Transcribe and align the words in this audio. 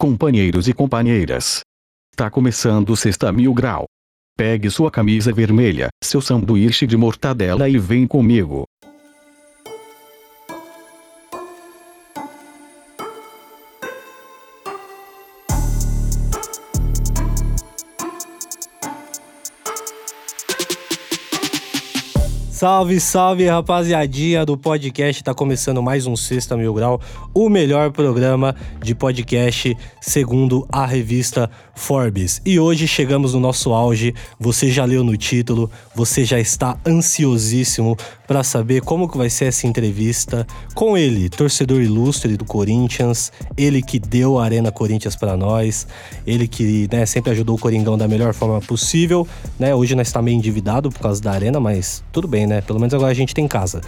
companheiros 0.00 0.66
e 0.66 0.72
companheiras. 0.72 1.60
Tá 2.16 2.30
começando 2.30 2.96
Sexta 2.96 3.30
Mil 3.30 3.52
Grau. 3.52 3.84
Pegue 4.34 4.70
sua 4.70 4.90
camisa 4.90 5.30
vermelha, 5.30 5.90
seu 6.02 6.22
sanduíche 6.22 6.86
de 6.86 6.96
mortadela 6.96 7.68
e 7.68 7.76
vem 7.76 8.06
comigo. 8.06 8.64
Salve, 22.60 23.00
salve, 23.00 23.46
rapaziadinha 23.46 24.44
do 24.44 24.54
podcast. 24.54 25.24
Tá 25.24 25.32
começando 25.32 25.82
mais 25.82 26.06
um 26.06 26.14
Sexta 26.14 26.58
Mil 26.58 26.74
Grau, 26.74 27.00
o 27.32 27.48
melhor 27.48 27.90
programa 27.90 28.54
de 28.82 28.94
podcast 28.94 29.74
segundo 29.98 30.68
a 30.70 30.84
revista 30.84 31.50
Forbes. 31.74 32.42
E 32.44 32.60
hoje 32.60 32.86
chegamos 32.86 33.32
no 33.32 33.40
nosso 33.40 33.72
auge. 33.72 34.14
Você 34.38 34.70
já 34.70 34.84
leu 34.84 35.02
no 35.02 35.16
título, 35.16 35.70
você 35.94 36.22
já 36.26 36.38
está 36.38 36.76
ansiosíssimo 36.86 37.96
para 38.26 38.44
saber 38.44 38.82
como 38.82 39.08
que 39.08 39.16
vai 39.16 39.30
ser 39.30 39.46
essa 39.46 39.66
entrevista 39.66 40.46
com 40.74 40.96
ele, 40.96 41.28
torcedor 41.28 41.80
ilustre 41.80 42.36
do 42.36 42.44
Corinthians, 42.44 43.32
ele 43.56 43.82
que 43.82 43.98
deu 43.98 44.38
a 44.38 44.44
Arena 44.44 44.70
Corinthians 44.70 45.16
para 45.16 45.36
nós, 45.36 45.86
ele 46.26 46.46
que 46.46 46.88
né, 46.92 47.06
sempre 47.06 47.32
ajudou 47.32 47.56
o 47.56 47.58
Coringão 47.58 47.96
da 47.96 48.06
melhor 48.06 48.34
forma 48.34 48.60
possível. 48.60 49.26
Né? 49.58 49.74
Hoje 49.74 49.96
nós 49.96 50.08
está 50.08 50.20
meio 50.20 50.36
endividado 50.36 50.90
por 50.90 51.00
causa 51.00 51.20
da 51.20 51.32
Arena, 51.32 51.58
mas 51.58 52.04
tudo 52.12 52.28
bem, 52.28 52.46
né? 52.50 52.60
Pelo 52.60 52.78
menos 52.80 52.92
agora 52.92 53.10
a 53.10 53.14
gente 53.14 53.32
tem 53.32 53.46
casa. 53.48 53.80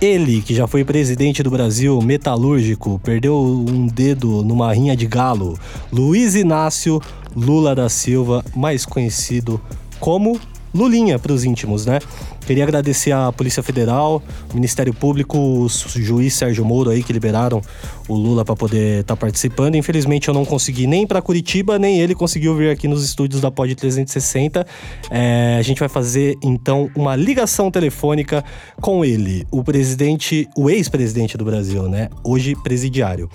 Ele, 0.00 0.42
que 0.42 0.54
já 0.54 0.66
foi 0.66 0.84
presidente 0.84 1.42
do 1.42 1.50
Brasil, 1.50 2.00
metalúrgico, 2.02 3.00
perdeu 3.02 3.40
um 3.40 3.86
dedo 3.86 4.42
numa 4.42 4.72
rinha 4.72 4.96
de 4.96 5.06
galo. 5.06 5.58
Luiz 5.92 6.34
Inácio 6.34 7.00
Lula 7.34 7.74
da 7.74 7.88
Silva, 7.88 8.44
mais 8.54 8.84
conhecido 8.84 9.60
como 10.00 10.38
Lulinha 10.74 11.18
para 11.18 11.32
os 11.32 11.44
íntimos, 11.44 11.86
né? 11.86 11.98
Queria 12.46 12.64
agradecer 12.64 13.12
à 13.12 13.30
Polícia 13.32 13.62
Federal, 13.62 14.22
Ministério 14.54 14.94
Público, 14.94 15.38
o 15.38 15.68
juiz 15.68 16.34
Sérgio 16.34 16.64
Moro 16.64 16.90
aí 16.90 17.02
que 17.02 17.12
liberaram 17.12 17.60
o 18.08 18.14
Lula 18.14 18.44
para 18.44 18.56
poder 18.56 19.00
estar 19.00 19.14
tá 19.14 19.20
participando. 19.20 19.74
Infelizmente 19.74 20.28
eu 20.28 20.34
não 20.34 20.44
consegui 20.44 20.86
nem 20.86 21.06
para 21.06 21.20
Curitiba, 21.20 21.78
nem 21.78 22.00
ele 22.00 22.14
conseguiu 22.14 22.56
vir 22.56 22.70
aqui 22.70 22.88
nos 22.88 23.04
estúdios 23.04 23.40
da 23.40 23.50
Pod 23.50 23.74
360. 23.74 24.66
É, 25.10 25.56
a 25.58 25.62
gente 25.62 25.78
vai 25.78 25.88
fazer 25.88 26.36
então 26.42 26.90
uma 26.94 27.14
ligação 27.16 27.70
telefônica 27.70 28.44
com 28.80 29.04
ele, 29.04 29.46
o 29.50 29.62
presidente, 29.62 30.48
o 30.56 30.70
ex-presidente 30.70 31.36
do 31.36 31.44
Brasil, 31.44 31.88
né? 31.88 32.08
Hoje 32.24 32.54
presidiário. 32.56 33.28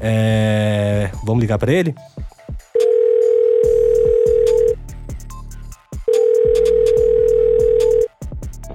É, 0.00 1.10
vamos 1.24 1.40
ligar 1.40 1.58
para 1.58 1.72
ele? 1.72 1.94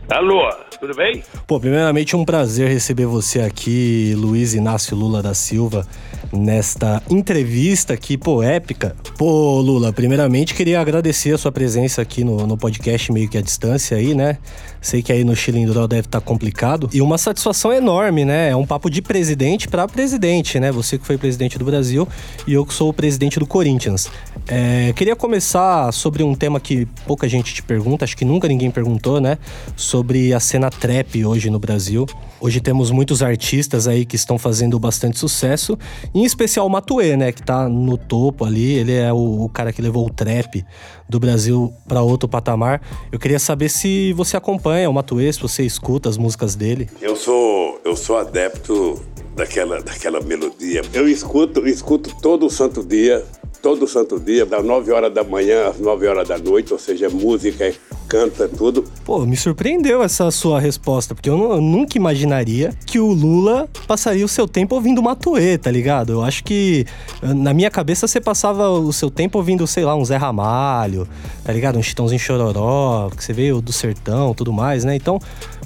Alô, 0.10 0.50
tudo 0.84 0.96
bem? 0.96 1.24
Pô, 1.48 1.62
primeiramente 1.62 2.14
um 2.14 2.26
prazer 2.26 2.68
receber 2.68 3.06
você 3.06 3.40
aqui, 3.40 4.14
Luiz 4.18 4.54
Inácio 4.54 4.98
Lula 4.98 5.24
da 5.24 5.34
Silva, 5.34 5.88
nesta 6.30 7.02
entrevista 7.10 7.94
aqui, 7.94 8.18
pô, 8.18 8.44
épica. 8.44 8.94
Pô, 9.18 9.62
Lula, 9.62 9.94
primeiramente 9.94 10.54
queria 10.54 10.82
agradecer 10.82 11.34
a 11.34 11.38
sua 11.38 11.54
presença 11.54 12.02
aqui 12.02 12.26
no, 12.26 12.46
no 12.46 12.58
podcast 12.58 13.14
meio 13.14 13.30
que 13.30 13.38
à 13.38 13.42
distância 13.42 13.96
aí, 13.96 14.14
né? 14.14 14.38
Sei 14.82 15.02
que 15.02 15.14
aí 15.14 15.24
no 15.24 15.34
Chilindró 15.34 15.88
deve 15.88 16.08
estar 16.08 16.20
tá 16.20 16.26
complicado. 16.26 16.90
E 16.92 17.02
uma 17.02 17.18
satisfação 17.18 17.72
enorme, 17.72 18.26
né? 18.26 18.50
É 18.50 18.56
um 18.56 18.66
papo 18.66 18.90
de 18.90 19.02
presidente 19.02 19.70
para 19.70 19.88
presidente, 19.88 20.60
né? 20.60 20.74
Você 20.74 20.98
que 20.98 21.06
foi 21.06 21.18
presidente 21.18 21.58
do 21.58 21.64
Brasil 21.64 22.06
e 22.46 22.54
eu 22.54 22.66
que 22.66 22.74
sou 22.74 22.90
o 22.90 22.94
presidente 22.94 23.40
do 23.40 23.48
Corinthians. 23.48 24.12
É, 24.46 24.92
queria 24.94 25.16
começar 25.16 25.94
sobre 25.94 26.22
um 26.22 26.36
tema 26.36 26.60
que 26.60 26.86
pouca 27.08 27.30
gente 27.30 27.54
te 27.54 27.64
pergunta, 27.64 28.04
acho 28.04 28.18
que 28.18 28.26
nunca 28.26 28.46
ninguém 28.46 28.70
perguntou, 28.70 29.22
né? 29.22 29.38
Sobre 29.78 30.34
a 30.34 30.40
cena 30.42 30.70
trap 30.80 31.26
hoje 31.26 31.50
no 31.50 31.60
Brasil. 31.60 32.06
Hoje 32.40 32.60
temos 32.60 32.92
muitos 32.92 33.24
artistas 33.24 33.88
aí 33.88 34.06
que 34.06 34.16
estão 34.16 34.38
fazendo 34.38 34.78
bastante 34.78 35.18
sucesso, 35.18 35.78
em 36.14 36.24
especial 36.24 36.68
o 36.68 36.70
Matuê, 36.70 37.16
né? 37.16 37.32
Que 37.32 37.42
tá 37.42 37.70
no 37.70 37.98
topo 37.98 38.46
ali. 38.46 38.74
Ele 38.74 38.94
é 38.94 39.12
o, 39.12 39.44
o 39.44 39.50
cara 39.50 39.72
que 39.72 39.82
levou 39.82 40.06
o 40.06 40.10
trap 40.10 40.66
do 41.08 41.20
Brasil 41.20 41.74
para 41.88 42.02
outro 42.02 42.28
patamar. 42.28 42.82
Eu 43.12 43.20
queria 43.20 43.40
saber 43.40 43.70
se 43.70 44.14
você 44.14 44.36
acompanha 44.36 44.90
o 44.90 44.94
Matuê, 44.94 45.32
se 45.32 45.40
você 45.40 45.64
escuta 45.64 46.10
as 46.10 46.18
músicas 46.18 46.56
dele. 46.56 46.90
Eu 47.02 47.16
sou, 47.16 47.80
eu 47.86 47.96
sou 47.96 48.18
adepto 48.18 49.02
daquela, 49.36 49.82
daquela 49.82 50.22
melodia. 50.22 50.82
Eu 50.94 51.08
escuto, 51.08 51.68
escuto 51.68 52.16
todo 52.22 52.46
o 52.46 52.50
santo 52.50 52.84
dia 52.84 53.24
todo 53.64 53.88
santo 53.88 54.20
dia, 54.20 54.46
das 54.46 54.64
9 54.64 54.92
horas 54.92 55.14
da 55.14 55.24
manhã 55.24 55.70
às 55.70 55.80
9 55.80 56.06
horas 56.06 56.28
da 56.28 56.38
noite, 56.38 56.74
ou 56.74 56.78
seja, 56.78 57.10
música, 57.10 57.74
canta 58.10 58.46
tudo. 58.46 58.84
Pô, 59.06 59.26
me 59.26 59.38
surpreendeu 59.38 60.04
essa 60.04 60.30
sua 60.32 60.60
resposta, 60.60 61.16
porque 61.16 61.30
eu, 61.30 61.54
eu 61.54 61.62
nunca 61.62 61.98
imaginaria 61.98 62.74
que 62.86 63.00
o 63.00 63.08
Lula 63.14 63.70
passaria 63.88 64.26
o 64.26 64.28
seu 64.28 64.50
tempo 64.50 64.76
ouvindo 64.76 65.02
Matuê, 65.02 65.58
tá 65.58 65.72
ligado? 65.72 66.12
Eu 66.12 66.24
acho 66.24 66.44
que 66.44 66.86
na 67.22 67.54
minha 67.54 67.72
cabeça 67.72 68.06
você 68.06 68.20
passava 68.20 68.70
o 68.70 68.92
seu 68.92 69.10
tempo 69.10 69.38
ouvindo, 69.38 69.66
sei 69.66 69.86
lá, 69.86 69.96
um 69.96 70.04
Zé 70.04 70.18
Ramalho, 70.18 71.08
tá 71.46 71.54
ligado? 71.54 71.80
Um 71.80 71.82
Chitãozinho 71.82 72.20
Chororó, 72.20 73.10
que 73.16 73.24
você 73.24 73.32
veio 73.32 73.62
do 73.62 73.72
sertão, 73.72 74.34
tudo 74.34 74.52
mais, 74.52 74.84
né? 74.84 74.94
Então 74.94 75.20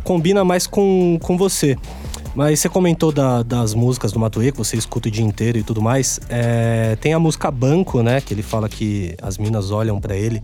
combina 0.04 0.46
mais 0.46 0.68
com, 0.68 1.18
com 1.20 1.36
você. 1.36 1.76
Mas 2.38 2.60
você 2.60 2.70
comentou 2.70 3.12
da, 3.12 3.42
das 3.42 3.74
músicas 3.74 4.12
do 4.12 4.20
Matuê, 4.20 4.52
que 4.52 4.60
você 4.60 4.78
escuta 4.78 5.08
o 5.08 5.12
dia 5.12 5.26
inteiro 5.26 5.58
e 5.58 5.64
tudo 5.64 5.82
mais. 5.82 6.20
É, 6.30 6.96
tem 7.02 7.12
a 7.12 7.18
música 7.18 7.50
Banco, 7.50 8.04
né? 8.04 8.22
Que 8.22 8.32
ele 8.32 8.44
fala 8.44 8.70
que 8.70 9.18
as 9.20 9.40
minas 9.40 9.72
olham 9.72 10.00
para 10.00 10.16
ele 10.16 10.44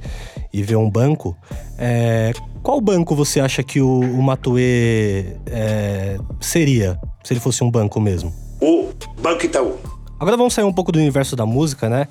e 0.52 0.64
vê 0.64 0.76
um 0.76 0.90
banco. 0.90 1.38
É, 1.78 2.34
qual 2.64 2.82
banco 2.82 3.16
você 3.16 3.40
acha 3.40 3.62
que 3.62 3.80
o, 3.80 4.00
o 4.00 4.24
Matuê 4.24 5.38
é, 5.46 6.18
seria, 6.42 7.00
se 7.24 7.32
ele 7.32 7.40
fosse 7.40 7.64
um 7.64 7.70
banco 7.70 8.02
mesmo? 8.02 8.34
O 8.60 8.90
Banco 9.22 9.46
Itaú. 9.46 9.78
Agora 10.20 10.36
vamos 10.36 10.56
sair 10.56 10.66
um 10.66 10.74
pouco 10.74 10.92
do 10.92 10.98
universo 10.98 11.36
da 11.36 11.46
música, 11.46 11.90
né? 11.90 12.08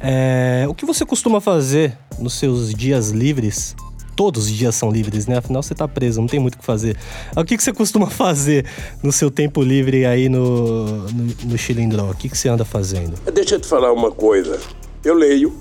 É, 0.00 0.64
o 0.66 0.72
que 0.72 0.86
você 0.86 1.04
costuma 1.04 1.42
fazer 1.42 1.94
nos 2.18 2.32
seus 2.32 2.72
dias 2.72 3.10
livres 3.10 3.76
todos 4.20 4.44
os 4.44 4.52
dias 4.52 4.74
são 4.74 4.90
livres, 4.90 5.26
né? 5.26 5.38
Afinal, 5.38 5.62
você 5.62 5.74
tá 5.74 5.88
preso, 5.88 6.20
não 6.20 6.28
tem 6.28 6.38
muito 6.38 6.56
o 6.56 6.58
que 6.58 6.64
fazer. 6.66 6.94
O 7.34 7.42
que, 7.42 7.56
que 7.56 7.62
você 7.62 7.72
costuma 7.72 8.04
fazer 8.12 8.66
no 9.02 9.10
seu 9.10 9.30
tempo 9.30 9.62
livre 9.62 10.04
aí 10.04 10.28
no, 10.28 11.08
no, 11.08 11.34
no 11.44 11.56
Chilindró? 11.56 12.10
O 12.10 12.14
que, 12.14 12.28
que 12.28 12.36
você 12.36 12.50
anda 12.50 12.62
fazendo? 12.62 13.14
Deixa 13.32 13.54
eu 13.54 13.60
te 13.60 13.66
falar 13.66 13.90
uma 13.94 14.10
coisa. 14.10 14.60
Eu 15.02 15.14
leio, 15.14 15.54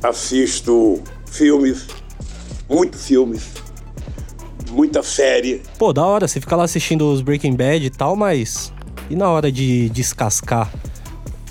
assisto 0.00 1.02
filmes, 1.26 1.88
muitos 2.70 3.04
filmes, 3.04 3.48
muita 4.70 5.02
série. 5.02 5.60
Pô, 5.76 5.92
da 5.92 6.06
hora, 6.06 6.28
você 6.28 6.40
fica 6.40 6.54
lá 6.54 6.62
assistindo 6.62 7.10
os 7.10 7.20
Breaking 7.20 7.56
Bad 7.56 7.84
e 7.84 7.90
tal, 7.90 8.14
mas. 8.14 8.72
E 9.10 9.16
na 9.16 9.28
hora 9.28 9.50
de 9.50 9.88
descascar 9.88 10.72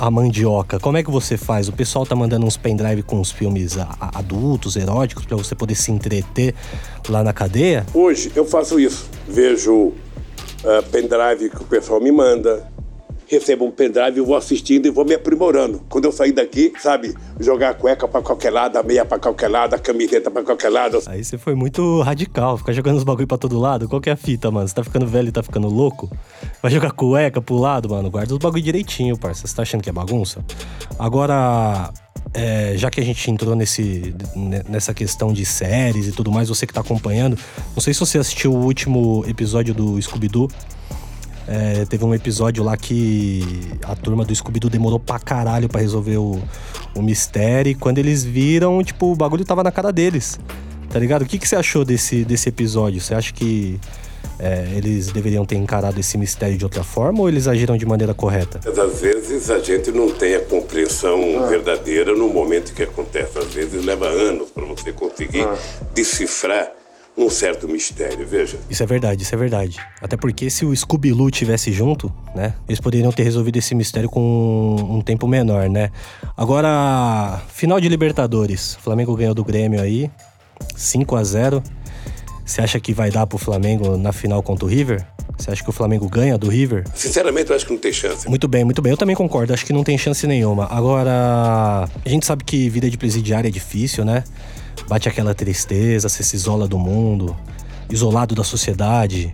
a 0.03 0.11
mandioca? 0.11 0.81
Como 0.81 0.97
é 0.97 1.03
que 1.03 1.09
você 1.09 1.37
faz? 1.37 1.69
O 1.69 1.71
pessoal 1.71 2.05
tá 2.05 2.13
mandando 2.13 2.45
uns 2.45 2.57
pendrive 2.57 3.01
com 3.03 3.21
uns 3.21 3.31
filmes 3.31 3.77
adultos, 4.13 4.75
eróticos, 4.75 5.25
para 5.25 5.37
você 5.37 5.55
poder 5.55 5.75
se 5.75 5.93
entreter 5.93 6.53
lá 7.07 7.23
na 7.23 7.31
cadeia? 7.31 7.85
Hoje 7.93 8.29
eu 8.35 8.43
faço 8.43 8.77
isso. 8.77 9.09
Vejo 9.25 9.73
uh, 9.73 9.93
pendrive 10.91 11.49
que 11.49 11.61
o 11.61 11.65
pessoal 11.65 12.01
me 12.01 12.11
manda, 12.11 12.69
recebo 13.33 13.65
um 13.65 13.71
pendrive, 13.71 14.21
vou 14.21 14.35
assistindo 14.35 14.85
e 14.85 14.89
vou 14.89 15.05
me 15.05 15.13
aprimorando. 15.13 15.81
Quando 15.89 16.05
eu 16.05 16.11
sair 16.11 16.31
daqui, 16.31 16.73
sabe, 16.79 17.13
jogar 17.39 17.69
a 17.69 17.73
cueca 17.73 18.07
pra 18.07 18.21
qualquer 18.21 18.51
lado, 18.51 18.77
a 18.77 18.83
meia 18.83 19.03
pra 19.03 19.19
qualquer 19.19 19.49
lado, 19.49 19.73
a 19.73 19.79
camiseta 19.79 20.31
pra 20.31 20.43
qualquer 20.43 20.69
lado. 20.69 20.99
Aí 21.07 21.23
você 21.23 21.37
foi 21.37 21.55
muito 21.55 22.01
radical, 22.01 22.57
ficar 22.57 22.73
jogando 22.73 22.97
os 22.97 23.03
bagulho 23.03 23.27
pra 23.27 23.37
todo 23.37 23.59
lado. 23.59 23.87
Qual 23.87 24.01
que 24.01 24.09
é 24.09 24.13
a 24.13 24.17
fita, 24.17 24.49
mano? 24.51 24.67
Você 24.67 24.75
tá 24.75 24.83
ficando 24.83 25.05
velho 25.07 25.29
e 25.29 25.31
tá 25.31 25.43
ficando 25.43 25.67
louco? 25.67 26.09
Vai 26.61 26.71
jogar 26.71 26.91
cueca 26.91 27.41
pro 27.41 27.55
lado, 27.57 27.89
mano? 27.89 28.09
Guarda 28.09 28.33
os 28.33 28.39
bagulho 28.39 28.63
direitinho, 28.63 29.17
parça. 29.17 29.47
Você 29.47 29.55
tá 29.55 29.61
achando 29.63 29.81
que 29.81 29.89
é 29.89 29.93
bagunça? 29.93 30.43
Agora, 30.97 31.91
é, 32.33 32.73
já 32.75 32.89
que 32.89 32.99
a 32.99 33.03
gente 33.03 33.29
entrou 33.29 33.55
nesse, 33.55 34.15
nessa 34.67 34.93
questão 34.93 35.31
de 35.31 35.45
séries 35.45 36.07
e 36.07 36.11
tudo 36.11 36.31
mais, 36.31 36.49
você 36.49 36.65
que 36.65 36.73
tá 36.73 36.81
acompanhando, 36.81 37.37
não 37.75 37.81
sei 37.81 37.93
se 37.93 37.99
você 37.99 38.17
assistiu 38.17 38.53
o 38.53 38.63
último 38.63 39.23
episódio 39.27 39.73
do 39.73 40.01
Scooby-Doo, 40.01 40.49
é, 41.47 41.85
teve 41.85 42.03
um 42.05 42.13
episódio 42.13 42.63
lá 42.63 42.77
que 42.77 43.41
a 43.83 43.95
turma 43.95 44.23
do 44.23 44.33
Scooby-Doo 44.33 44.69
demorou 44.69 44.99
pra 44.99 45.19
caralho 45.19 45.67
pra 45.67 45.81
resolver 45.81 46.17
o, 46.17 46.41
o 46.95 47.01
mistério. 47.01 47.71
E 47.71 47.75
quando 47.75 47.97
eles 47.97 48.23
viram, 48.23 48.81
tipo, 48.83 49.11
o 49.11 49.15
bagulho 49.15 49.43
tava 49.43 49.63
na 49.63 49.71
cara 49.71 49.91
deles. 49.91 50.39
Tá 50.89 50.99
ligado? 50.99 51.23
O 51.23 51.25
que, 51.25 51.37
que 51.37 51.47
você 51.47 51.55
achou 51.55 51.83
desse, 51.83 52.23
desse 52.23 52.49
episódio? 52.49 53.01
Você 53.01 53.13
acha 53.13 53.33
que 53.33 53.79
é, 54.39 54.67
eles 54.75 55.11
deveriam 55.11 55.45
ter 55.45 55.55
encarado 55.55 55.99
esse 55.99 56.17
mistério 56.17 56.57
de 56.57 56.63
outra 56.63 56.83
forma 56.83 57.21
ou 57.21 57.27
eles 57.27 57.47
agiram 57.47 57.75
de 57.75 57.85
maneira 57.85 58.13
correta? 58.13 58.59
Às 58.65 59.01
vezes 59.01 59.49
a 59.49 59.59
gente 59.59 59.91
não 59.91 60.11
tem 60.11 60.35
a 60.35 60.39
compreensão 60.39 61.43
ah. 61.43 61.47
verdadeira 61.47 62.15
no 62.15 62.29
momento 62.29 62.73
que 62.73 62.83
acontece. 62.83 63.37
Às 63.37 63.53
vezes 63.53 63.83
leva 63.83 64.07
anos 64.07 64.49
para 64.49 64.65
você 64.65 64.91
conseguir 64.91 65.43
ah. 65.43 65.57
decifrar 65.93 66.71
um 67.17 67.29
certo 67.29 67.67
mistério, 67.67 68.25
veja. 68.25 68.57
Isso 68.69 68.81
é 68.81 68.85
verdade, 68.85 69.23
isso 69.23 69.33
é 69.33 69.37
verdade. 69.37 69.79
Até 70.01 70.17
porque 70.17 70.49
se 70.49 70.65
o 70.65 70.75
Scooby-Loo 70.75 71.29
tivesse 71.29 71.71
junto, 71.71 72.11
né? 72.35 72.55
Eles 72.67 72.79
poderiam 72.79 73.11
ter 73.11 73.23
resolvido 73.23 73.57
esse 73.57 73.75
mistério 73.75 74.09
com 74.09 74.75
um 74.89 75.01
tempo 75.01 75.27
menor, 75.27 75.69
né? 75.69 75.91
Agora, 76.35 77.41
final 77.49 77.79
de 77.79 77.87
Libertadores. 77.87 78.75
O 78.75 78.79
Flamengo 78.79 79.15
ganhou 79.15 79.35
do 79.35 79.43
Grêmio 79.43 79.79
aí, 79.79 80.09
5 80.75 81.15
a 81.15 81.23
0 81.23 81.63
Você 82.43 82.61
acha 82.61 82.79
que 82.79 82.93
vai 82.93 83.11
dar 83.11 83.27
pro 83.27 83.37
Flamengo 83.37 83.95
na 83.95 84.11
final 84.11 84.41
contra 84.41 84.65
o 84.65 84.67
River? 84.67 85.05
Você 85.37 85.51
acha 85.51 85.63
que 85.63 85.69
o 85.69 85.73
Flamengo 85.73 86.07
ganha 86.07 86.37
do 86.37 86.47
River? 86.47 86.83
Sinceramente, 86.95 87.49
eu 87.49 87.55
acho 87.55 87.65
que 87.65 87.73
não 87.73 87.79
tem 87.79 87.91
chance. 87.91 88.27
Muito 88.29 88.47
bem, 88.47 88.63
muito 88.63 88.81
bem. 88.81 88.91
Eu 88.91 88.97
também 88.97 89.15
concordo. 89.15 89.53
Acho 89.53 89.65
que 89.65 89.73
não 89.73 89.83
tem 89.83 89.97
chance 89.97 90.25
nenhuma. 90.25 90.67
Agora, 90.71 91.87
a 92.05 92.09
gente 92.09 92.25
sabe 92.25 92.43
que 92.43 92.69
vida 92.69 92.89
de 92.89 92.97
presidiário 92.97 93.47
é 93.47 93.51
difícil, 93.51 94.05
né? 94.05 94.23
Bate 94.87 95.07
aquela 95.07 95.33
tristeza, 95.33 96.09
você 96.09 96.23
se 96.23 96.35
isola 96.35 96.67
do 96.67 96.77
mundo, 96.77 97.35
isolado 97.89 98.35
da 98.35 98.43
sociedade. 98.43 99.33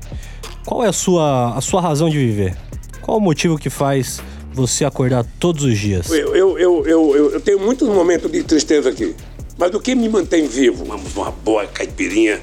Qual 0.65 0.83
é 0.83 0.87
a 0.87 0.93
sua, 0.93 1.55
a 1.55 1.61
sua 1.61 1.81
razão 1.81 2.09
de 2.09 2.17
viver? 2.17 2.55
Qual 3.01 3.17
o 3.17 3.21
motivo 3.21 3.57
que 3.57 3.69
faz 3.69 4.21
você 4.53 4.85
acordar 4.85 5.25
todos 5.39 5.63
os 5.63 5.77
dias? 5.77 6.09
Eu, 6.11 6.35
eu, 6.35 6.59
eu, 6.59 6.87
eu, 6.87 7.31
eu 7.33 7.41
tenho 7.41 7.59
muitos 7.59 7.87
momentos 7.87 8.31
de 8.31 8.43
tristeza 8.43 8.89
aqui. 8.89 9.15
Mas 9.57 9.73
o 9.73 9.79
que 9.79 9.93
me 9.93 10.07
mantém 10.07 10.47
vivo? 10.47 10.85
Vamos 10.85 11.15
uma 11.15 11.31
boa 11.31 11.67
caipirinha, 11.67 12.39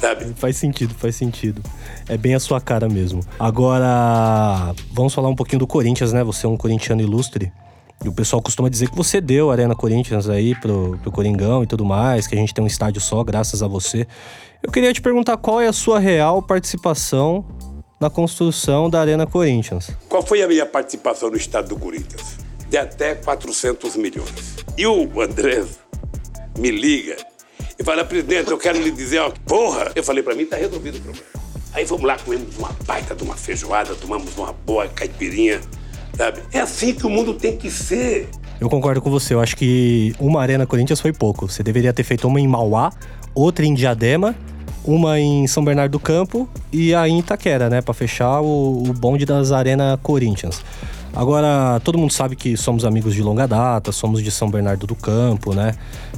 sabe? 0.00 0.32
Faz 0.36 0.56
sentido, 0.56 0.94
faz 0.94 1.14
sentido. 1.14 1.62
É 2.08 2.16
bem 2.16 2.34
a 2.34 2.40
sua 2.40 2.60
cara 2.60 2.88
mesmo. 2.88 3.20
Agora, 3.38 4.74
vamos 4.90 5.12
falar 5.12 5.28
um 5.28 5.34
pouquinho 5.34 5.58
do 5.58 5.66
Corinthians, 5.66 6.12
né? 6.12 6.24
Você 6.24 6.46
é 6.46 6.48
um 6.48 6.56
corintiano 6.56 7.02
ilustre. 7.02 7.52
E 8.02 8.08
o 8.08 8.12
pessoal 8.12 8.40
costuma 8.42 8.68
dizer 8.68 8.90
que 8.90 8.96
você 8.96 9.20
deu 9.20 9.50
a 9.50 9.54
Arena 9.54 9.74
Corinthians 9.74 10.28
aí 10.28 10.54
pro, 10.54 10.98
pro 11.02 11.12
Coringão 11.12 11.62
e 11.62 11.66
tudo 11.66 11.84
mais, 11.84 12.26
que 12.26 12.34
a 12.34 12.38
gente 12.38 12.52
tem 12.52 12.64
um 12.64 12.66
estádio 12.66 13.00
só 13.00 13.22
graças 13.22 13.62
a 13.62 13.68
você. 13.68 14.06
Eu 14.62 14.70
queria 14.70 14.92
te 14.92 15.00
perguntar 15.00 15.36
qual 15.36 15.60
é 15.60 15.66
a 15.66 15.72
sua 15.72 15.98
real 15.98 16.42
participação 16.42 17.44
na 18.00 18.10
construção 18.10 18.90
da 18.90 19.00
Arena 19.00 19.26
Corinthians. 19.26 19.90
Qual 20.08 20.22
foi 20.22 20.42
a 20.42 20.48
minha 20.48 20.66
participação 20.66 21.30
no 21.30 21.36
estado 21.36 21.68
do 21.68 21.76
Corinthians? 21.78 22.36
De 22.68 22.76
até 22.76 23.14
400 23.14 23.96
milhões. 23.96 24.56
E 24.76 24.86
o 24.86 25.20
Andrés 25.20 25.78
me 26.58 26.70
liga 26.70 27.16
e 27.78 27.82
fala, 27.82 28.04
presidente, 28.04 28.50
eu 28.50 28.58
quero 28.58 28.80
lhe 28.80 28.90
dizer, 28.90 29.18
ó, 29.20 29.30
porra! 29.46 29.92
Eu 29.94 30.04
falei, 30.04 30.22
pra 30.22 30.34
mim 30.34 30.46
tá 30.46 30.56
resolvido 30.56 30.98
o 30.98 31.00
problema. 31.00 31.26
Aí 31.72 31.84
vamos 31.84 32.04
lá, 32.04 32.16
comemos 32.18 32.56
uma 32.56 32.70
baita 32.86 33.14
de 33.14 33.24
uma 33.24 33.36
feijoada, 33.36 33.94
tomamos 33.96 34.36
uma 34.36 34.52
boa 34.52 34.88
caipirinha, 34.88 35.60
sabe? 36.16 36.40
É 36.52 36.60
assim 36.60 36.94
que 36.94 37.06
o 37.06 37.10
mundo 37.10 37.34
tem 37.34 37.56
que 37.56 37.70
ser. 37.70 38.28
Eu 38.60 38.68
concordo 38.68 39.00
com 39.00 39.10
você. 39.10 39.34
Eu 39.34 39.40
acho 39.40 39.56
que 39.56 40.14
uma 40.18 40.40
Arena 40.40 40.66
Corinthians 40.66 41.00
foi 41.00 41.12
pouco. 41.12 41.48
Você 41.48 41.62
deveria 41.62 41.92
ter 41.92 42.04
feito 42.04 42.26
uma 42.26 42.40
em 42.40 42.46
Mauá, 42.46 42.92
outra 43.34 43.64
em 43.64 43.74
Diadema, 43.74 44.34
uma 44.84 45.18
em 45.18 45.46
São 45.46 45.64
Bernardo 45.64 45.92
do 45.92 46.00
Campo 46.00 46.48
e 46.72 46.94
a 46.94 47.08
em 47.08 47.18
Itaquera, 47.18 47.68
né? 47.68 47.80
Pra 47.80 47.94
fechar 47.94 48.40
o, 48.40 48.82
o 48.88 48.92
bonde 48.92 49.24
das 49.24 49.52
Arena 49.52 49.98
Corinthians. 50.02 50.62
Agora, 51.16 51.80
todo 51.84 51.96
mundo 51.96 52.12
sabe 52.12 52.34
que 52.34 52.56
somos 52.56 52.84
amigos 52.84 53.14
de 53.14 53.22
longa 53.22 53.46
data, 53.46 53.92
somos 53.92 54.20
de 54.22 54.32
São 54.32 54.50
Bernardo 54.50 54.84
do 54.84 54.96
Campo, 54.96 55.54
né? 55.54 55.74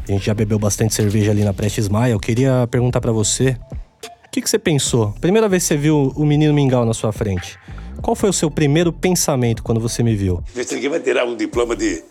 A 0.09 0.13
gente 0.13 0.25
já 0.25 0.33
bebeu 0.33 0.59
bastante 0.59 0.95
cerveja 0.95 1.31
ali 1.33 1.45
na 1.45 1.53
Prestes 1.53 1.87
Maia. 1.89 2.13
Eu 2.13 2.21
queria 2.21 2.67
perguntar 2.71 3.01
para 3.01 3.13
você, 3.13 3.57
o 4.03 4.31
que, 4.33 4.41
que 4.41 4.49
você 4.49 4.59
pensou? 4.59 5.15
Primeira 5.21 5.49
vez 5.51 5.65
que 5.65 5.69
você 5.69 5.77
viu 5.77 6.13
o 6.17 6.25
menino 6.25 6.55
Mingau 6.55 6.87
na 6.87 6.95
sua 6.95 7.13
frente, 7.13 7.59
qual 8.07 8.15
foi 8.15 8.31
o 8.31 8.33
seu 8.33 8.49
primeiro 8.49 8.93
pensamento 8.93 9.65
quando 9.65 9.81
você 9.81 10.01
me 10.01 10.15
viu? 10.15 10.41
Esse 10.57 10.77
aqui 10.77 10.89
vai 10.89 11.01
tirar 11.01 11.25
um 11.25 11.35
diploma 11.35 11.75
de, 11.75 12.05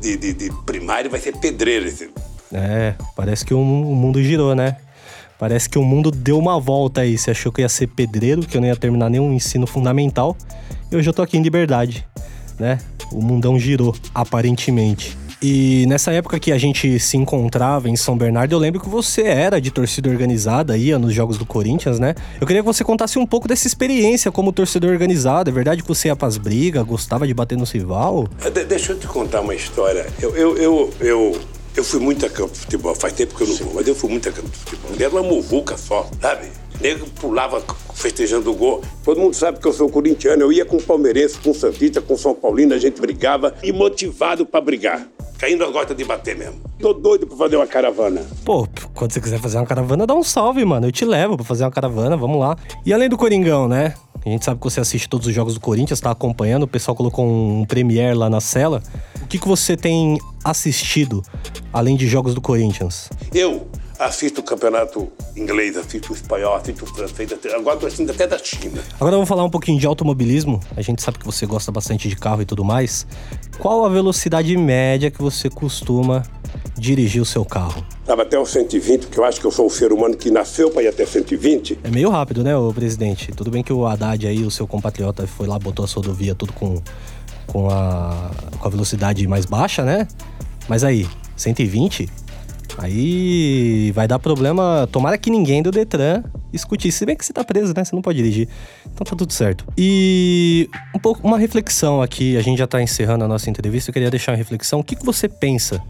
de, 0.00 0.16
de, 0.16 0.32
de 0.32 0.50
primário, 0.64 1.10
vai 1.10 1.20
ser 1.20 1.36
pedreiro. 1.36 1.86
Esse. 1.86 2.08
É, 2.50 2.94
parece 3.14 3.44
que 3.44 3.52
o, 3.52 3.62
mundo 3.62 4.22
girou, 4.22 4.54
né? 4.54 4.78
Parece 5.38 5.68
que 5.68 5.78
o 5.78 5.82
mundo 5.82 6.10
deu 6.10 6.38
uma 6.38 6.58
volta 6.58 7.02
aí. 7.02 7.18
Você 7.18 7.32
achou 7.32 7.52
que 7.52 7.60
eu 7.60 7.64
ia 7.64 7.68
ser 7.68 7.86
pedreiro, 7.88 8.46
que 8.46 8.56
eu 8.56 8.62
não 8.62 8.68
ia 8.68 8.76
terminar 8.76 9.10
nenhum 9.10 9.30
ensino 9.30 9.66
fundamental. 9.66 10.34
E 10.90 10.96
hoje 10.96 11.06
eu 11.06 11.12
tô 11.12 11.20
aqui 11.20 11.36
em 11.36 11.42
liberdade, 11.42 12.08
né? 12.58 12.78
O 13.12 13.20
mundão 13.20 13.58
girou, 13.58 13.94
aparentemente. 14.14 15.18
E 15.42 15.84
nessa 15.86 16.12
época 16.12 16.40
que 16.40 16.50
a 16.50 16.56
gente 16.58 16.98
se 16.98 17.16
encontrava 17.16 17.90
em 17.90 17.96
São 17.96 18.16
Bernardo, 18.16 18.54
eu 18.54 18.58
lembro 18.58 18.80
que 18.80 18.88
você 18.88 19.22
era 19.22 19.60
de 19.60 19.70
torcida 19.70 20.08
organizada, 20.08 20.76
ia 20.78 20.98
nos 20.98 21.12
jogos 21.12 21.36
do 21.36 21.44
Corinthians, 21.44 21.98
né? 21.98 22.14
Eu 22.40 22.46
queria 22.46 22.62
que 22.62 22.66
você 22.66 22.82
contasse 22.82 23.18
um 23.18 23.26
pouco 23.26 23.46
dessa 23.46 23.66
experiência 23.66 24.32
como 24.32 24.50
torcedor 24.50 24.90
organizado. 24.90 25.50
É 25.50 25.52
verdade 25.52 25.82
que 25.82 25.88
você 25.88 26.08
ia 26.08 26.16
pras 26.16 26.38
brigas, 26.38 26.82
gostava 26.86 27.26
de 27.26 27.34
bater 27.34 27.58
no 27.58 27.64
rival? 27.64 28.26
De- 28.52 28.64
deixa 28.64 28.92
eu 28.92 28.98
te 28.98 29.06
contar 29.06 29.42
uma 29.42 29.54
história. 29.54 30.06
Eu, 30.20 30.34
eu, 30.34 30.56
eu, 30.56 30.90
eu, 31.00 31.40
eu 31.76 31.84
fui 31.84 32.00
muito 32.00 32.24
a 32.24 32.30
campo 32.30 32.54
de 32.54 32.60
futebol. 32.60 32.94
Faz 32.94 33.12
tempo 33.12 33.34
que 33.34 33.42
eu 33.42 33.46
não 33.48 33.56
vou, 33.56 33.74
mas 33.74 33.86
eu 33.86 33.94
fui 33.94 34.08
muito 34.08 34.28
a 34.30 34.32
campo 34.32 34.48
de 34.48 34.56
futebol. 34.56 34.90
Era 34.98 35.10
uma 35.10 35.22
muvuca 35.22 35.76
só, 35.76 36.08
sabe? 36.20 36.46
Nego 36.80 37.06
pulava 37.10 37.62
festejando 37.94 38.50
o 38.50 38.54
gol. 38.54 38.82
Todo 39.04 39.20
mundo 39.20 39.34
sabe 39.34 39.58
que 39.60 39.66
eu 39.68 39.72
sou 39.72 39.88
corintiano. 39.90 40.42
Eu 40.42 40.52
ia 40.52 40.64
com 40.64 40.76
o 40.76 40.82
palmeirense, 40.82 41.38
com 41.38 41.50
o 41.50 41.54
Santista, 41.54 42.00
com 42.00 42.14
o 42.14 42.18
São 42.18 42.34
Paulino, 42.34 42.74
a 42.74 42.78
gente 42.78 43.00
brigava 43.00 43.54
e 43.62 43.70
motivado 43.72 44.44
pra 44.46 44.60
brigar. 44.60 45.06
Caindo 45.38 45.70
gosta 45.70 45.94
de 45.94 46.04
bater 46.04 46.36
mesmo. 46.36 46.60
Tô 46.78 46.92
doido 46.94 47.26
pra 47.26 47.36
fazer 47.36 47.56
uma 47.56 47.66
caravana. 47.66 48.22
Pô, 48.44 48.66
quando 48.94 49.12
você 49.12 49.20
quiser 49.20 49.38
fazer 49.38 49.58
uma 49.58 49.66
caravana, 49.66 50.06
dá 50.06 50.14
um 50.14 50.22
salve, 50.22 50.64
mano. 50.64 50.86
Eu 50.86 50.92
te 50.92 51.04
levo 51.04 51.36
pra 51.36 51.44
fazer 51.44 51.64
uma 51.64 51.70
caravana, 51.70 52.16
vamos 52.16 52.38
lá. 52.38 52.56
E 52.84 52.92
além 52.92 53.08
do 53.08 53.16
Coringão, 53.16 53.68
né? 53.68 53.94
A 54.24 54.28
gente 54.28 54.44
sabe 54.44 54.58
que 54.58 54.64
você 54.64 54.80
assiste 54.80 55.08
todos 55.08 55.26
os 55.26 55.34
jogos 55.34 55.54
do 55.54 55.60
Corinthians, 55.60 56.00
tá 56.00 56.10
acompanhando. 56.10 56.64
O 56.64 56.66
pessoal 56.66 56.96
colocou 56.96 57.24
um 57.24 57.64
Premiere 57.64 58.16
lá 58.16 58.28
na 58.28 58.40
cela. 58.40 58.82
O 59.22 59.26
que, 59.26 59.38
que 59.38 59.46
você 59.46 59.76
tem 59.76 60.18
assistido, 60.42 61.22
além 61.72 61.96
de 61.96 62.08
jogos 62.08 62.34
do 62.34 62.40
Corinthians? 62.40 63.08
Eu 63.32 63.68
assisto 63.98 64.40
o 64.40 64.44
campeonato 64.44 65.10
inglês, 65.36 65.76
assisto 65.76 66.12
o 66.12 66.16
espanhol, 66.16 66.54
assisto 66.56 66.84
o 66.84 66.86
francês, 66.86 67.30
agora 67.54 67.76
tô 67.78 67.86
assistindo 67.86 68.10
até 68.10 68.26
da 68.26 68.38
China. 68.38 68.82
Agora 68.96 69.12
vamos 69.12 69.28
falar 69.28 69.44
um 69.44 69.50
pouquinho 69.50 69.78
de 69.78 69.86
automobilismo. 69.86 70.60
A 70.76 70.82
gente 70.82 71.02
sabe 71.02 71.18
que 71.18 71.26
você 71.26 71.46
gosta 71.46 71.72
bastante 71.72 72.08
de 72.08 72.16
carro 72.16 72.42
e 72.42 72.44
tudo 72.44 72.64
mais. 72.64 73.06
Qual 73.58 73.84
a 73.84 73.88
velocidade 73.88 74.56
média 74.56 75.10
que 75.10 75.20
você 75.20 75.48
costuma 75.48 76.22
dirigir 76.76 77.22
o 77.22 77.24
seu 77.24 77.44
carro? 77.44 77.84
Tava 78.04 78.22
até 78.22 78.38
os 78.38 78.50
120, 78.50 79.06
porque 79.06 79.18
eu 79.18 79.24
acho 79.24 79.40
que 79.40 79.46
eu 79.46 79.50
sou 79.50 79.66
um 79.66 79.70
ser 79.70 79.92
humano 79.92 80.16
que 80.16 80.30
nasceu 80.30 80.70
para 80.70 80.82
ir 80.82 80.88
até 80.88 81.06
120. 81.06 81.80
É 81.82 81.90
meio 81.90 82.10
rápido, 82.10 82.44
né, 82.44 82.56
ô 82.56 82.72
presidente? 82.72 83.32
Tudo 83.32 83.50
bem 83.50 83.62
que 83.62 83.72
o 83.72 83.86
Haddad 83.86 84.26
aí, 84.26 84.42
o 84.44 84.50
seu 84.50 84.66
compatriota, 84.66 85.26
foi 85.26 85.46
lá, 85.46 85.58
botou 85.58 85.84
a 85.84 85.88
sua 85.88 86.02
rodovia 86.02 86.34
tudo 86.34 86.52
com, 86.52 86.80
com, 87.46 87.68
a, 87.70 88.30
com 88.58 88.68
a 88.68 88.70
velocidade 88.70 89.26
mais 89.26 89.46
baixa, 89.46 89.84
né? 89.84 90.06
Mas 90.68 90.84
aí, 90.84 91.08
120? 91.36 92.08
Aí 92.78 93.90
vai 93.92 94.06
dar 94.06 94.18
problema. 94.18 94.88
Tomara 94.92 95.16
que 95.16 95.30
ninguém 95.30 95.62
do 95.62 95.70
Detran 95.70 96.22
escute 96.52 96.88
isso. 96.88 96.98
Se 96.98 97.06
bem 97.06 97.16
que 97.16 97.24
você 97.24 97.32
tá 97.32 97.42
preso, 97.42 97.72
né? 97.74 97.84
Você 97.84 97.94
não 97.94 98.02
pode 98.02 98.18
dirigir. 98.18 98.48
Então 98.84 99.04
tá 99.04 99.16
tudo 99.16 99.32
certo. 99.32 99.64
E 99.76 100.68
um 100.94 100.98
pouco, 100.98 101.26
uma 101.26 101.38
reflexão 101.38 102.02
aqui. 102.02 102.36
A 102.36 102.42
gente 102.42 102.58
já 102.58 102.66
tá 102.66 102.82
encerrando 102.82 103.24
a 103.24 103.28
nossa 103.28 103.48
entrevista. 103.48 103.90
Eu 103.90 103.94
queria 103.94 104.10
deixar 104.10 104.32
uma 104.32 104.38
reflexão. 104.38 104.80
O 104.80 104.84
que, 104.84 104.94
que 104.94 105.04
você 105.04 105.28
pensa 105.28 105.82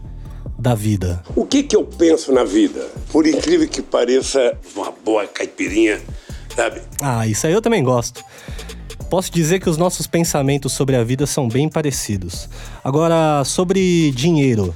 da 0.57 0.73
vida? 0.73 1.21
O 1.35 1.45
que 1.45 1.63
que 1.63 1.75
eu 1.75 1.83
penso 1.83 2.31
na 2.31 2.43
vida? 2.43 2.87
Por 3.11 3.27
incrível 3.27 3.67
que 3.67 3.81
pareça, 3.81 4.57
uma 4.75 4.91
boa 4.91 5.27
caipirinha, 5.27 6.01
sabe? 6.55 6.81
Ah, 7.01 7.27
isso 7.27 7.45
aí 7.45 7.53
eu 7.53 7.61
também 7.61 7.83
gosto. 7.83 8.23
Posso 9.09 9.31
dizer 9.31 9.59
que 9.59 9.69
os 9.69 9.77
nossos 9.77 10.05
pensamentos 10.05 10.73
sobre 10.73 10.95
a 10.95 11.03
vida 11.03 11.25
são 11.25 11.47
bem 11.47 11.69
parecidos. 11.69 12.49
Agora, 12.83 13.43
sobre 13.45 14.11
dinheiro, 14.11 14.75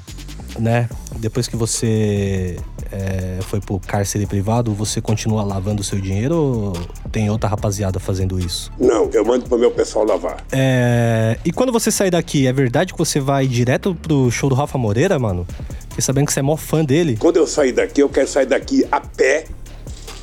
né? 0.59 0.89
Depois 1.17 1.47
que 1.47 1.55
você 1.55 2.57
é, 2.91 3.39
foi 3.41 3.59
pro 3.59 3.79
cárcere 3.79 4.25
privado, 4.25 4.73
você 4.73 5.01
continua 5.01 5.43
lavando 5.43 5.81
o 5.81 5.83
seu 5.83 5.99
dinheiro 5.99 6.35
ou 6.35 6.73
tem 7.11 7.29
outra 7.29 7.49
rapaziada 7.49 7.99
fazendo 7.99 8.39
isso? 8.39 8.71
Não, 8.79 9.09
eu 9.13 9.23
mando 9.23 9.45
pro 9.45 9.57
meu 9.57 9.71
pessoal 9.71 10.05
lavar. 10.05 10.43
É, 10.51 11.37
E 11.45 11.51
quando 11.51 11.71
você 11.71 11.91
sair 11.91 12.11
daqui, 12.11 12.47
é 12.47 12.53
verdade 12.53 12.93
que 12.93 12.99
você 12.99 13.19
vai 13.19 13.47
direto 13.47 13.95
pro 13.95 14.29
show 14.31 14.49
do 14.49 14.55
Rafa 14.55 14.77
Moreira, 14.77 15.17
mano? 15.19 15.45
Fiquei 15.89 16.01
sabendo 16.01 16.27
que 16.27 16.33
você 16.33 16.39
é 16.39 16.43
mó 16.43 16.55
fã 16.55 16.83
dele. 16.83 17.17
Quando 17.17 17.37
eu 17.37 17.47
sair 17.47 17.71
daqui, 17.71 18.01
eu 18.01 18.09
quero 18.09 18.27
sair 18.27 18.45
daqui 18.45 18.85
a 18.91 18.99
pé 18.99 19.45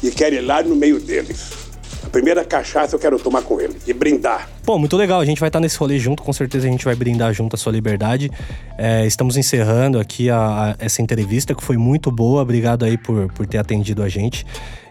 e 0.02 0.10
quero 0.10 0.34
ir 0.34 0.40
lá 0.40 0.62
no 0.62 0.74
meio 0.74 1.00
deles. 1.00 1.67
A 2.04 2.10
primeira 2.10 2.44
cachaça 2.44 2.94
eu 2.96 2.98
quero 2.98 3.18
tomar 3.18 3.42
com 3.42 3.60
ele 3.60 3.76
e 3.86 3.92
brindar. 3.92 4.48
Pô, 4.64 4.78
muito 4.78 4.96
legal. 4.96 5.20
A 5.20 5.24
gente 5.24 5.40
vai 5.40 5.48
estar 5.48 5.60
nesse 5.60 5.76
rolê 5.76 5.98
junto. 5.98 6.22
Com 6.22 6.32
certeza 6.32 6.66
a 6.66 6.70
gente 6.70 6.84
vai 6.84 6.94
brindar 6.94 7.32
junto 7.34 7.54
a 7.54 7.58
sua 7.58 7.72
liberdade. 7.72 8.30
É, 8.78 9.06
estamos 9.06 9.36
encerrando 9.36 9.98
aqui 9.98 10.30
a- 10.30 10.38
a- 10.38 10.76
essa 10.78 11.02
entrevista, 11.02 11.54
que 11.54 11.62
foi 11.62 11.76
muito 11.76 12.10
boa. 12.10 12.42
Obrigado 12.42 12.84
aí 12.84 12.96
por, 12.96 13.32
por 13.32 13.46
ter 13.46 13.58
atendido 13.58 14.02
a 14.02 14.08
gente. 14.08 14.46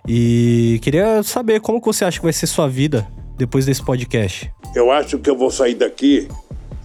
E 0.07 0.79
queria 0.83 1.21
saber 1.23 1.59
como 1.59 1.79
que 1.79 1.87
você 1.87 2.05
acha 2.05 2.17
que 2.19 2.23
vai 2.23 2.33
ser 2.33 2.47
sua 2.47 2.67
vida 2.69 3.07
depois 3.37 3.65
desse 3.65 3.83
podcast. 3.83 4.51
Eu 4.75 4.91
acho 4.91 5.17
que 5.19 5.29
eu 5.29 5.37
vou 5.37 5.49
sair 5.51 5.75
daqui 5.75 6.27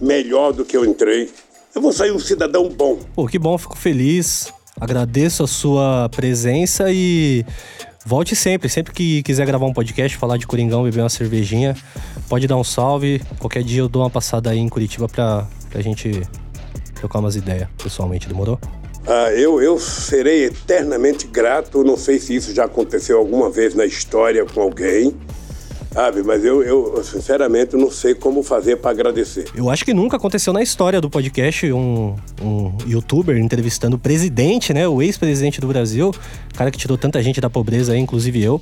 melhor 0.01 0.51
do 0.53 0.65
que 0.65 0.75
eu 0.75 0.83
entrei. 0.85 1.29
Eu 1.75 1.81
vou 1.81 1.91
sair 1.93 2.11
um 2.11 2.19
cidadão 2.19 2.69
bom. 2.69 2.99
Pô, 3.15 3.25
que 3.27 3.39
bom, 3.39 3.57
fico 3.57 3.77
feliz. 3.77 4.51
Agradeço 4.79 5.43
a 5.43 5.47
sua 5.47 6.09
presença 6.09 6.85
e 6.91 7.45
volte 8.05 8.35
sempre. 8.35 8.69
Sempre 8.69 8.93
que 8.93 9.23
quiser 9.23 9.45
gravar 9.45 9.65
um 9.65 9.73
podcast, 9.73 10.17
falar 10.17 10.37
de 10.37 10.47
Coringão, 10.47 10.83
beber 10.83 11.01
uma 11.01 11.09
cervejinha, 11.09 11.75
pode 12.29 12.47
dar 12.47 12.57
um 12.57 12.63
salve. 12.63 13.21
Qualquer 13.39 13.63
dia 13.63 13.81
eu 13.81 13.89
dou 13.89 14.01
uma 14.01 14.09
passada 14.09 14.49
aí 14.49 14.59
em 14.59 14.69
Curitiba 14.69 15.07
pra, 15.07 15.47
pra 15.69 15.81
gente 15.81 16.21
trocar 16.95 17.19
umas 17.19 17.35
ideias 17.35 17.67
pessoalmente, 17.81 18.27
demorou? 18.27 18.59
Ah, 19.05 19.31
eu, 19.33 19.61
eu 19.61 19.77
serei 19.79 20.45
eternamente 20.45 21.27
grato. 21.27 21.83
Não 21.83 21.97
sei 21.97 22.19
se 22.19 22.35
isso 22.35 22.53
já 22.53 22.65
aconteceu 22.65 23.17
alguma 23.17 23.49
vez 23.49 23.75
na 23.75 23.85
história 23.85 24.45
com 24.45 24.61
alguém. 24.61 25.13
Sabe, 25.93 26.23
mas 26.23 26.43
eu, 26.43 26.63
eu 26.63 27.03
sinceramente 27.03 27.75
não 27.75 27.91
sei 27.91 28.15
como 28.15 28.41
fazer 28.41 28.77
para 28.77 28.89
agradecer. 28.89 29.45
Eu 29.55 29.69
acho 29.69 29.85
que 29.85 29.93
nunca 29.93 30.17
aconteceu 30.17 30.51
na 30.51 30.63
história 30.63 30.99
do 30.99 31.07
podcast 31.07 31.71
um, 31.71 32.15
um 32.41 32.75
youtuber 32.87 33.37
entrevistando 33.37 33.95
o 33.95 33.99
presidente, 33.99 34.73
né? 34.73 34.87
O 34.87 35.03
ex-presidente 35.03 35.61
do 35.61 35.67
Brasil, 35.67 36.11
cara 36.55 36.71
que 36.71 36.79
tirou 36.79 36.97
tanta 36.97 37.21
gente 37.21 37.39
da 37.39 37.47
pobreza 37.47 37.93
aí, 37.93 37.99
inclusive 37.99 38.43
eu. 38.43 38.59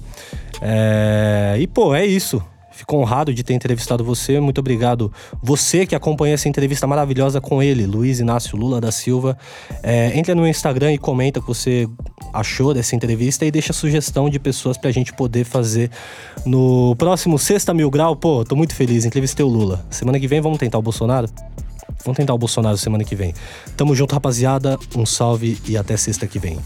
É... 0.61 1.55
E, 1.57 1.65
pô, 1.67 1.95
é 1.95 2.05
isso. 2.05 2.43
Fico 2.81 2.97
honrado 2.97 3.31
de 3.31 3.43
ter 3.43 3.53
entrevistado 3.53 4.03
você. 4.03 4.39
Muito 4.39 4.57
obrigado. 4.57 5.13
Você 5.39 5.85
que 5.85 5.93
acompanha 5.93 6.33
essa 6.33 6.49
entrevista 6.49 6.87
maravilhosa 6.87 7.39
com 7.39 7.61
ele, 7.61 7.85
Luiz 7.85 8.19
Inácio 8.19 8.57
Lula 8.57 8.81
da 8.81 8.91
Silva. 8.91 9.37
É, 9.83 10.17
entra 10.17 10.33
no 10.33 10.47
Instagram 10.47 10.91
e 10.91 10.97
comenta 10.97 11.37
o 11.37 11.43
que 11.43 11.47
você 11.47 11.87
achou 12.33 12.73
dessa 12.73 12.95
entrevista 12.95 13.45
e 13.45 13.51
deixa 13.51 13.71
sugestão 13.71 14.31
de 14.31 14.39
pessoas 14.39 14.79
pra 14.79 14.89
gente 14.89 15.13
poder 15.13 15.43
fazer 15.43 15.91
no 16.43 16.95
próximo 16.95 17.37
Sexta 17.37 17.71
Mil 17.71 17.91
Grau. 17.91 18.15
Pô, 18.15 18.43
tô 18.43 18.55
muito 18.55 18.73
feliz. 18.73 19.05
Entrevistei 19.05 19.45
o 19.45 19.47
Lula. 19.47 19.85
Semana 19.91 20.19
que 20.19 20.27
vem 20.27 20.41
vamos 20.41 20.57
tentar 20.57 20.79
o 20.79 20.81
Bolsonaro? 20.81 21.29
Vamos 22.03 22.17
tentar 22.17 22.33
o 22.33 22.37
Bolsonaro 22.39 22.79
semana 22.79 23.03
que 23.03 23.13
vem. 23.13 23.31
Tamo 23.77 23.93
junto, 23.93 24.13
rapaziada. 24.13 24.79
Um 24.97 25.05
salve 25.05 25.61
e 25.67 25.77
até 25.77 25.95
sexta 25.95 26.25
que 26.25 26.39
vem. 26.39 26.57